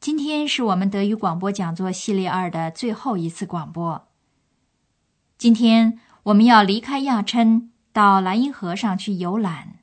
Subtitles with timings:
[0.00, 4.08] 今天是我们德语广播讲座系列二的最后一次广播。
[5.36, 9.80] 今天我们要离开亚琛，到莱茵河上去游览。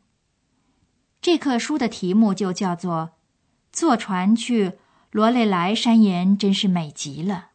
[1.22, 3.12] 这课书的题目就叫做
[3.72, 4.80] “坐船去
[5.12, 7.50] 罗雷莱山岩，真是美极了”。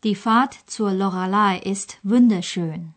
[0.00, 2.92] Die Fahrt zu Lorelei ist wunderschön。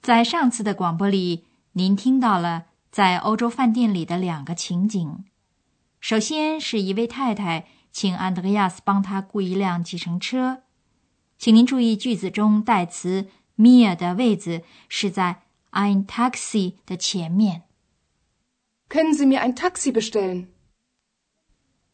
[0.00, 5.24] 在上次的广播里，您听到了在欧洲饭店里的两个情景。
[6.00, 10.62] 首先是一位太太请安德烈亚斯帮他雇一辆计程车，
[11.38, 15.42] 请您注意句子中代词 mir 的位置是在
[15.72, 17.62] ein Taxi 的前面。
[18.88, 20.46] Können Sie mir ein Taxi bestellen？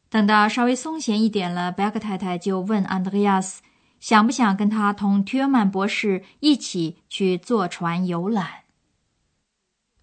[0.08, 3.60] 等到稍微松闲一点了，贝克太太就问安德烈亚斯
[3.98, 8.64] 想不想跟他同特尔曼博士一起去坐船游览。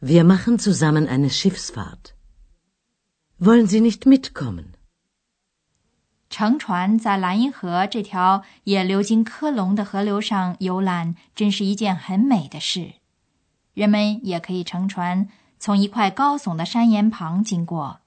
[0.01, 2.11] Wir machen zusammen eine Schiffsfahrt.
[3.39, 4.65] Wollen Sie nicht mitkommen？
[6.29, 12.93] 乘船在莱茵河这条也流经科隆的河流上游览，真是一件很美的事。
[13.73, 17.99] 人们也可以乘船从一块高耸的山岩旁经过。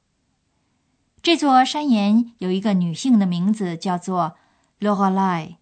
[1.22, 4.36] 这座山岩有一个女性的名字，叫做
[4.78, 5.58] 罗格莱。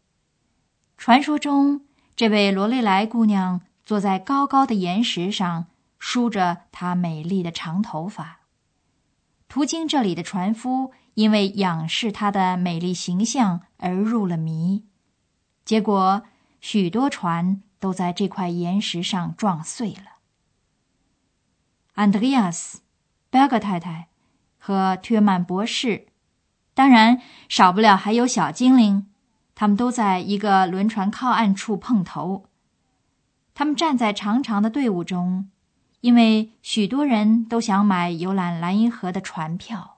[0.96, 1.82] 传说中，
[2.14, 5.66] 这位罗雷莱姑娘坐在高高的岩石上，
[5.98, 8.40] 梳着她美丽的长头发。
[9.48, 14.84] 途经这里的船夫因为仰视她的美丽形象而入了迷，
[15.64, 16.22] 结果
[16.60, 20.18] 许多船都在这块岩石上撞碎了。
[21.94, 22.80] 安德烈亚斯、
[23.30, 24.08] 贝格太太
[24.58, 26.08] 和特曼博士，
[26.74, 29.06] 当然少不了还有小精灵，
[29.54, 32.46] 他们都在一个轮船靠岸处碰头。
[33.54, 35.50] 他们站在长长的队伍中。
[36.03, 39.97] 因为许多人都想买游览莱茵河的船票。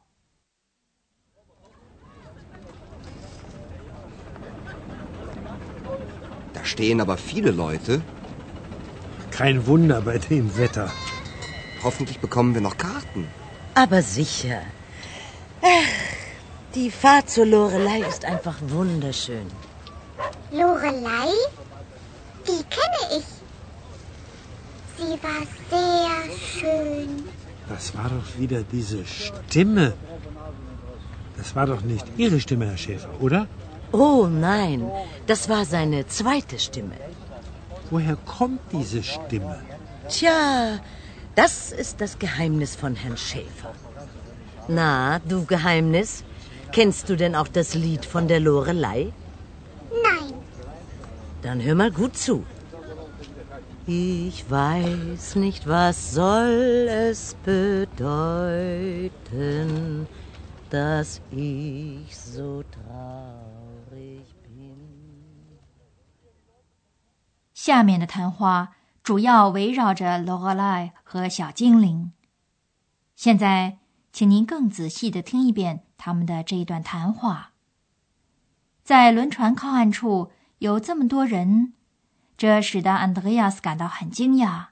[6.54, 8.02] Da stehen aber viele Leute.
[9.32, 10.92] Kein Wunder bei dem Wetter.
[11.84, 13.28] Hoffentlich bekommen wir noch Karten.
[13.74, 14.62] Aber sicher.
[15.62, 15.94] Ach,
[16.76, 19.48] die Fahrt zur Lorelei ist einfach wunderschön.
[20.52, 21.32] Lorelei?
[22.48, 23.35] Die kenne ich.
[24.99, 27.25] Sie war sehr schön.
[27.69, 29.93] Das war doch wieder diese Stimme.
[31.37, 33.47] Das war doch nicht Ihre Stimme, Herr Schäfer, oder?
[33.93, 34.91] Oh nein,
[35.27, 36.97] das war seine zweite Stimme.
[37.91, 39.59] Woher kommt diese Stimme?
[40.09, 40.81] Tja,
[41.35, 43.73] das ist das Geheimnis von Herrn Schäfer.
[44.69, 46.25] Na, du Geheimnis,
[46.73, 49.13] kennst du denn auch das Lied von der Lorelei?
[50.03, 50.33] Nein.
[51.43, 52.45] Dann hör mal gut zu.
[53.89, 59.09] Ich weiß nicht, was soll es bedeuten,
[60.69, 64.75] dass ich so traurig bin。
[67.55, 68.75] 下面的谈话
[69.05, 72.11] 主要围绕着罗格莱和小精灵。
[73.15, 73.79] 现在，
[74.13, 77.53] 请您更仔细的听一遍他们的这一段谈话。
[78.83, 81.75] 在轮船靠岸处有这么多人。
[82.37, 84.67] 这使得安德烈亚斯感到很惊讶。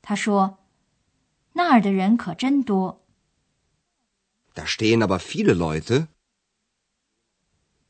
[0.00, 0.58] 他说
[1.54, 3.04] ：“那儿的人可真多。”
[4.54, 6.08] Da stehen aber viele Leute。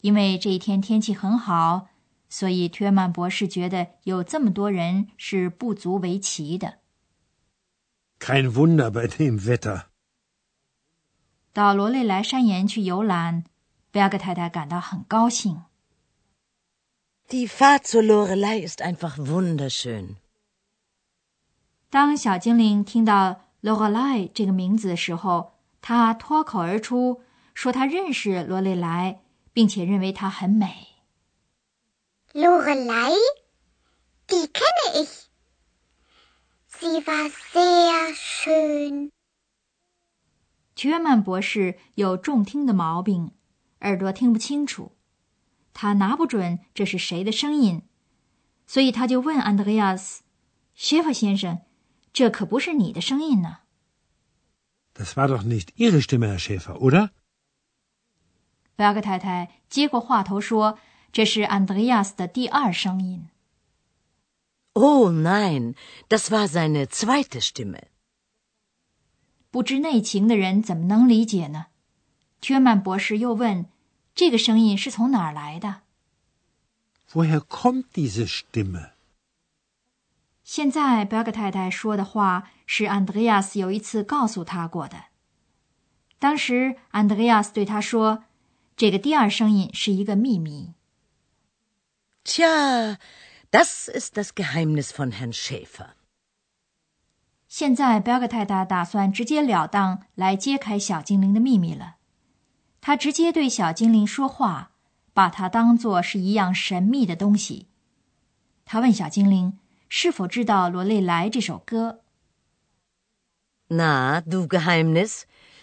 [0.00, 1.88] 因为这一天天气很好，
[2.28, 6.78] 所以特曼博士觉得有这么多人是不足为奇的。
[8.18, 9.84] Kein Wunder bei dem Wetter。
[11.52, 13.44] 到罗雷莱山岩去游览，
[13.90, 15.64] 贝亚格太太感到很高兴。
[17.30, 20.16] Die Fahrt zur Lorelei ist einfach wunderschön。
[21.88, 27.22] 当小精灵听到 Lorelei 这个名字的时候，他脱口而出
[27.54, 29.22] 说他认识罗雷莱，
[29.54, 30.88] 并且认为她很美。
[32.34, 39.10] Lorelei，die kenne ich，sie war sehr schön。
[41.02, 43.32] 曼博士有重听的毛病，
[43.80, 44.93] 耳朵听不清楚。
[45.74, 47.82] 他拿不准这是谁的声音，
[48.66, 50.22] 所以他就问安德烈亚斯
[50.74, 51.60] ：“谢弗先生，
[52.12, 53.58] 这可不是你的声音呢。”
[54.94, 57.10] Das war doch nicht Ihre Stimme, Herr Schäfer, oder?
[58.76, 60.78] 贝尔格太太接过话头说
[61.12, 63.28] ：“这是安德烈亚斯的第二声音。
[64.74, 65.74] Oh nein,
[66.08, 67.82] das war seine zweite Stimme.
[69.50, 71.66] 不知内情的人怎么能理解呢？
[72.40, 73.66] 缺曼博士又问
[74.14, 75.82] ：“这个声音是从哪儿来的
[77.12, 78.90] Woher kommt diese Stimme?
[80.44, 85.06] 现在贝尔格太太说的话是安德烈亚斯有一次告诉他过的。
[86.18, 88.24] 当时安德烈亚斯对他说
[88.76, 90.74] ：“这个第二声音是一个秘密。
[92.24, 92.98] Tja,
[93.50, 95.90] das ist das Geheimnis von Herrn Schäfer.
[97.48, 101.96] 现在贝尔格太太打算直截了当来揭开小精灵的秘密了。
[102.86, 104.72] 他直接对小精灵说话，
[105.14, 107.68] 把它当作是一样神秘的东西。
[108.66, 109.58] 他问小精灵
[109.88, 112.02] 是否知道《罗蕾莱》这首歌。
[113.70, 115.22] Na, du Geheimnis,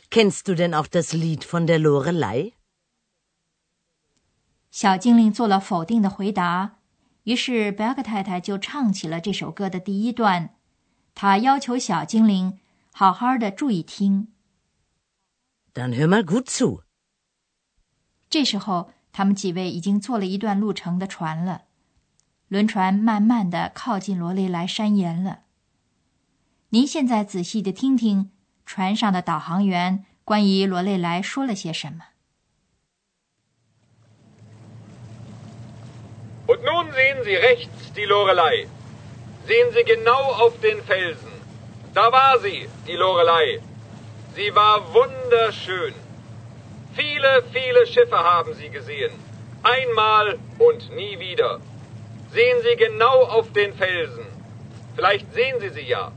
[0.10, 2.54] kennst du denn auch das Lied von der Lorelei?
[4.72, 6.80] 小精灵做了否定的回答，
[7.26, 10.56] 于是贝尔格太太就唱起了这首歌的第一段。
[11.14, 12.58] 她要求小精灵
[12.92, 14.30] 好好的注意听。
[15.76, 16.82] Dann hör mal gut zu.
[18.32, 21.64] 这时候，他们几位已经坐了一段路程的船了，
[22.48, 25.42] 轮船慢慢的靠近罗雷莱山岩了。
[26.70, 28.32] 您现在仔细的听听
[28.66, 32.06] 船上的导航员关于罗雷莱说了些什么。
[36.48, 38.68] Und nun sehen Sie rechts die Lorelei.
[39.46, 41.32] Sehen Sie genau auf den Felsen.
[41.94, 43.60] Da war sie, die Lorelei.
[44.36, 45.94] Sie war wunderschön.
[46.94, 49.12] Viele, viele Schiffe haben sie gesehen.
[49.64, 51.60] Einmal und nie wieder.
[52.32, 54.26] Sehen Sie genau auf den Felsen.
[54.96, 56.12] Vielleicht sehen Sie sie ja.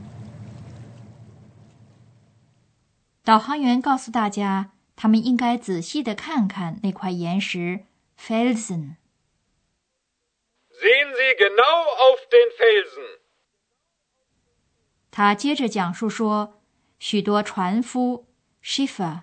[3.23, 7.85] 导航员告诉大家，他们应该仔细的看看那块岩石
[8.19, 8.97] （felsen）。
[10.71, 13.19] Sehen Sie genau auf den Felsen.
[15.11, 16.61] 他接着讲述说，
[16.99, 18.27] 许多船夫
[18.63, 19.21] （schiffer）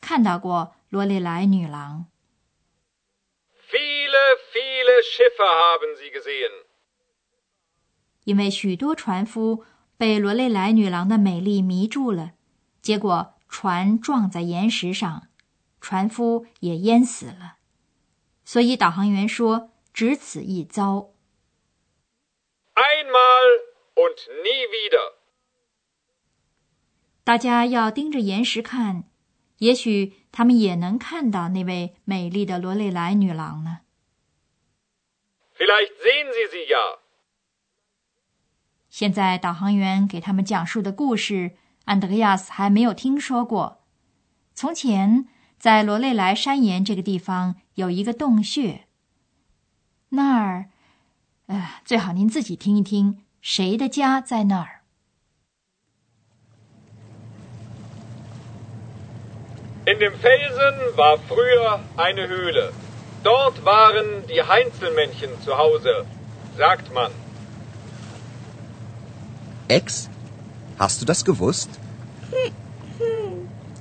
[0.00, 2.04] 看到过罗丽莱女郎。
[3.70, 6.50] Viele, viele Schiffe haben sie gesehen.
[8.24, 9.64] 因为许多船夫
[9.96, 12.34] 被罗蕾莱女郎的美丽迷住了，
[12.82, 15.28] 结果船撞在岩石上，
[15.80, 17.56] 船夫也淹死了。
[18.44, 21.14] 所以导航员说：“只此一遭。
[22.74, 23.62] Einmal
[23.94, 25.14] und nie wieder.
[27.24, 29.04] ”大家要盯着岩石看，
[29.56, 33.80] 也许他们也能看到那位美丽的罗蕾莱女郎呢。
[35.54, 36.98] Vielleicht sehen Sie sie ja.
[38.88, 41.52] 现在导航员给他们讲述的故事，
[41.84, 43.84] 安德烈亚斯还没有听说过。
[44.54, 48.86] 从前，在罗蕾莱山岩这个地方有一个洞穴，
[50.10, 50.70] 那儿，
[51.46, 54.81] 呃，最好您自己听一听，谁的家在那儿？
[59.84, 62.72] In dem Felsen war früher eine Höhle.
[63.24, 66.04] Dort waren die Heinzelmännchen zu Hause,
[66.56, 67.10] sagt man.
[69.66, 70.08] Ex?
[70.78, 71.70] Hast du das gewusst?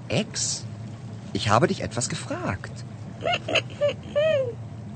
[0.08, 0.66] Ex?
[1.34, 2.72] Ich habe dich etwas gefragt.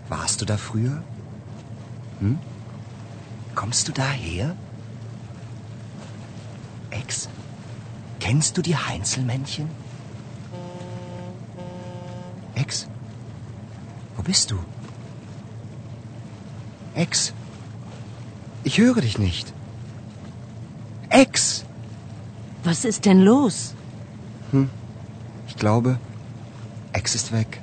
[0.10, 1.04] Warst du da früher?
[2.20, 2.40] Hm?
[3.54, 4.56] Kommst du daher?
[6.90, 7.30] Ex?
[8.20, 9.85] Kennst du die Heinzelmännchen?
[12.55, 12.89] Ex?
[14.17, 14.59] Wo bist du?
[16.95, 17.33] Ex?
[18.65, 19.53] Ich höre dich nicht.
[21.09, 21.65] Ex!
[22.63, 23.75] Was ist denn los?
[25.49, 25.99] Ich glaube,
[26.93, 27.61] Ex ist weg.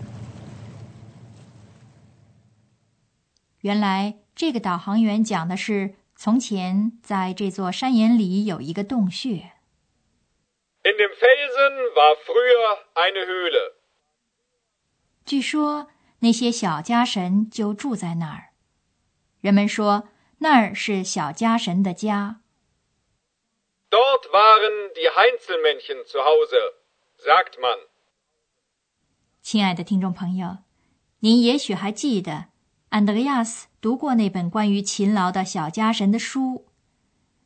[3.61, 9.51] 原来这个导航员讲的是，从前在这座山岩里有一个洞穴。
[10.83, 13.73] In dem Felsen war früher eine Höhle.
[15.24, 15.88] 据说
[16.20, 18.50] 那些小家神就住在那儿。
[19.40, 22.40] 人们说那儿是小家神的家。
[23.90, 26.74] Dort waren die Heinzelmännchen zu Hause,
[27.18, 27.88] sagt man.
[29.42, 30.58] 亲爱的听众朋友，
[31.20, 32.46] 您也许还记得
[32.88, 36.68] 安德烈亚斯读过那本关于勤劳的小家神的书。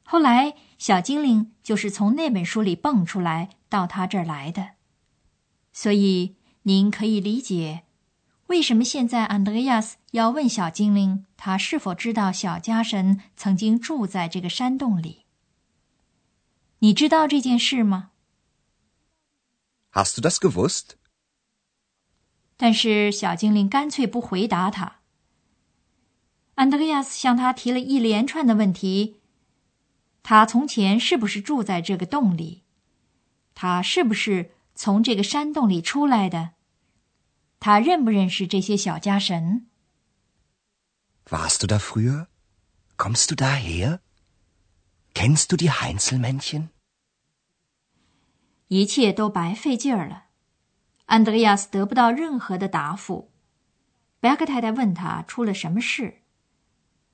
[0.04, 4.73] 后来，小精灵就是从那本书里蹦出来到他这儿来的。
[5.73, 6.36] 所以，
[6.67, 7.85] 您可以理解
[8.49, 15.27] 为什么现在安德烈亚斯要问小精灵，他是否知道小家神曾经住在这个山洞里。
[16.81, 18.11] 你知道这件事吗
[19.93, 20.97] ？Hast du das gewusst?
[22.57, 24.97] 但是小精灵干脆不回答他。
[26.57, 29.21] 安德烈亚斯向他提了一连串的问题：
[30.25, 32.65] 他从前是不是住在这个洞里？
[33.55, 36.56] 他是不是从这个山洞里出来的？
[37.59, 39.67] 他认不认识这些小家神
[41.29, 42.27] ？Warst du da früher?
[42.97, 44.01] Kommst du daher?
[45.15, 46.69] Kennst du die Heinzelmännchen?
[48.69, 50.25] 一切都白费劲儿了。
[51.07, 53.31] 安德烈亚斯得不到任何的答复。
[54.19, 56.23] 贝克太太问他出了什么事，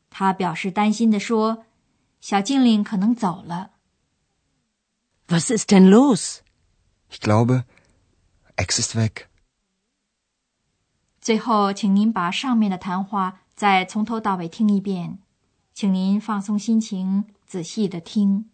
[0.09, 1.67] 他表示担心的说
[2.23, 3.73] ：“小精灵可能走了。”
[5.29, 6.41] Was ist denn los?
[7.11, 7.65] Ich glaube,
[8.57, 9.29] Ex ist weg.
[11.23, 15.21] 最后，请您把上面的谈话再从头到尾听一遍，
[15.73, 18.47] 请您放松心情，仔细的听。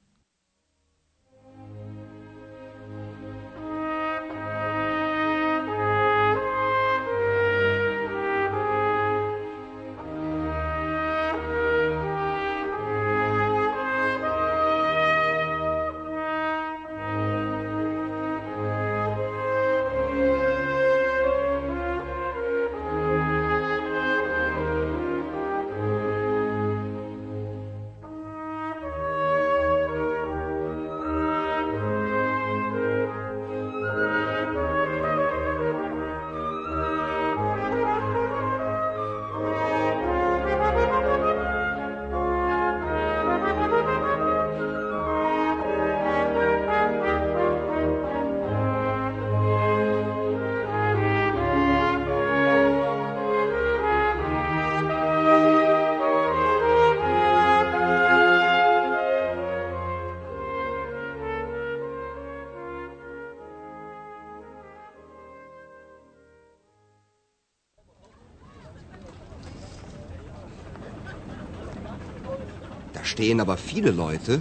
[73.08, 74.40] Stehen aber viele Leute.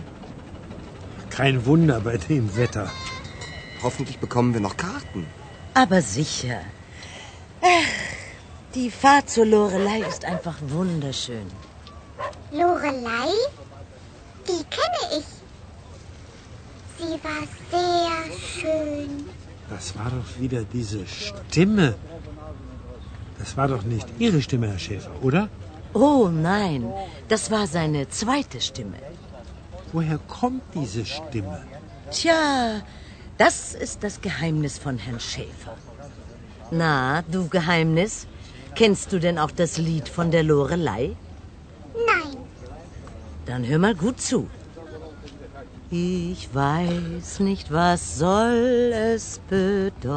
[1.29, 2.88] Kein Wunder bei dem Wetter.
[3.83, 5.25] Hoffentlich bekommen wir noch Karten.
[5.74, 6.59] Aber sicher.
[7.62, 7.93] Ach,
[8.75, 11.47] die Fahrt zur Lorelei ist einfach wunderschön.
[12.51, 13.31] Lorelei?
[14.47, 15.27] Die kenne ich.
[17.00, 17.43] Sie war
[17.75, 18.19] sehr
[18.53, 19.25] schön.
[19.69, 21.95] Das war doch wieder diese Stimme.
[23.38, 25.50] Das war doch nicht Ihre Stimme, Herr Schäfer, oder?
[25.94, 26.94] Oh nein,
[27.27, 28.98] das war seine zweite Stimme.
[29.94, 31.62] Woher kommt diese Stimme?
[32.12, 32.82] Tja,
[33.38, 35.75] das ist das Geheimnis von Herrn Schäfer.
[36.72, 38.27] Na, du Geheimnis,
[38.75, 41.15] kennst du denn auch das Lied von der Lorelei?
[41.94, 42.38] Nein.
[43.46, 44.50] Dann hör mal gut zu.
[45.89, 50.12] Ich weiß nicht, was soll es bedeuten,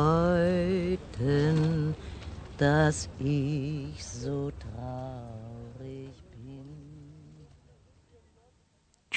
[2.59, 5.30] dass ich so traurig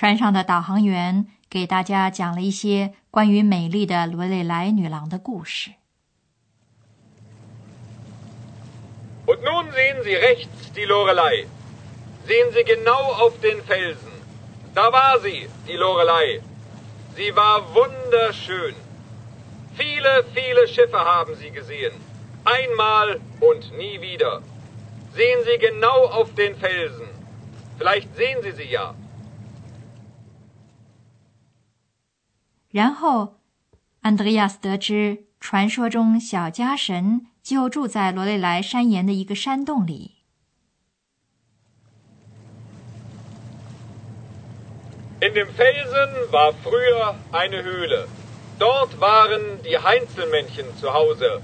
[0.04, 5.72] 船上的导航员给大家讲了一些关于美丽的罗蕾莱女郎的故事。
[9.26, 11.46] Und nun sehen Sie rechts die Lorelei.
[12.28, 14.12] Sehen Sie genau auf den Felsen.
[14.76, 16.42] Da war sie, die Lorelei.
[17.16, 18.76] Sie war wunderschön.
[19.78, 21.94] Viele, viele Schiffe haben sie gesehen.
[22.44, 24.42] Einmal und nie wieder.
[25.16, 27.08] Sehen Sie genau auf den Felsen.
[27.78, 28.96] Vielleicht sehen Sie sie ja.
[32.73, 33.37] 然后，
[34.03, 40.17] 安德烈亚斯得知，传说中小家神就住在罗雷莱山岩的一个山洞里。
[45.21, 48.07] In dem Felsen war früher eine Höhle.
[48.59, 51.43] Dort waren die Heinzelmännchen zu Hause,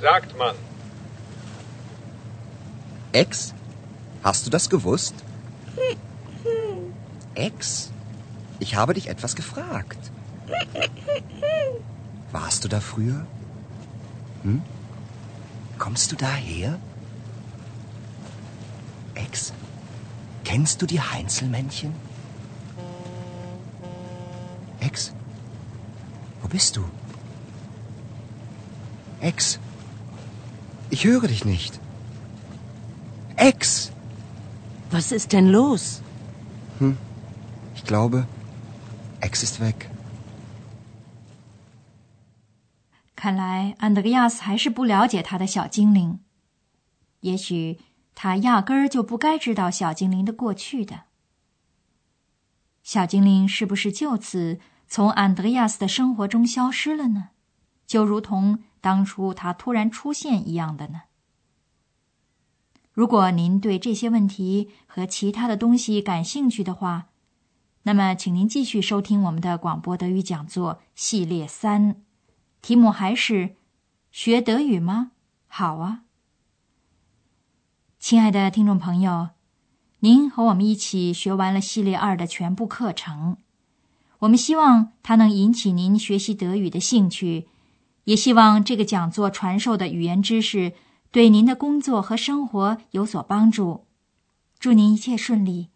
[0.00, 0.54] sagt man.
[3.12, 3.52] Ex,
[4.22, 5.14] hast du das gewusst?
[7.34, 7.90] Ex,
[8.60, 9.98] ich habe dich etwas gefragt.
[12.31, 13.25] Warst du da früher?
[14.43, 14.61] Hm?
[15.77, 16.79] Kommst du daher?
[19.15, 19.53] Ex,
[20.43, 21.93] kennst du die Heinzelmännchen?
[24.79, 25.13] Ex,
[26.41, 26.83] wo bist du?
[29.21, 29.59] Ex,
[30.89, 31.79] ich höre dich nicht.
[33.35, 33.91] Ex!
[34.89, 36.01] Was ist denn los?
[36.79, 36.97] Hm,
[37.75, 38.25] ich glaube,
[39.21, 39.90] Ex ist weg.
[43.21, 46.21] 看来安德烈亚斯还是不了解他的小精灵，
[47.19, 47.77] 也许
[48.15, 51.03] 他压根儿就不该知道小精灵的过去的。
[52.81, 57.29] 小精灵是不是就此从安德烈亚斯的生活中消失了呢？
[57.85, 61.01] 就如同当初他突然出现一样的呢？
[62.91, 67.09] 如果您对这些问题和其他的东西感兴趣的话，
[67.83, 72.01] 那么请您继续收听我们的广播德语讲座系列三，
[72.61, 73.55] 题目还是
[74.11, 75.11] 学德语吗？
[75.47, 76.03] 好啊，
[77.99, 79.29] 亲爱的听众朋友，
[79.99, 83.37] 您和我们一起学完了系列二的全部课程。
[84.19, 87.47] 我们希望它能引起您学习德语的兴趣，
[88.03, 90.73] 也希望这个讲座传授的语言知识。
[91.11, 93.85] 对您的工作和生活有所帮助，
[94.59, 95.69] 祝您一切顺利。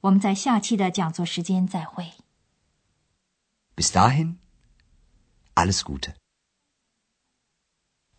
[0.00, 2.12] 我们在下期的讲座时间再会。
[3.76, 4.36] Bis dahin,
[5.54, 6.17] alles Gute。